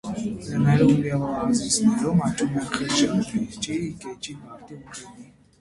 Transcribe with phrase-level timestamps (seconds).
[0.51, 5.31] Լեռներում և օազիսներում աճում են խեժափիճի, կեչի, բարդի, ուռենի։